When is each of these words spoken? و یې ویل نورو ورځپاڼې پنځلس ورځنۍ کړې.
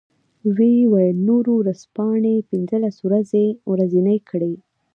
و 0.55 0.57
یې 0.73 0.81
ویل 0.93 1.17
نورو 1.29 1.51
ورځپاڼې 1.61 2.35
پنځلس 2.49 2.95
ورځنۍ 3.69 4.17
کړې. 4.29 4.53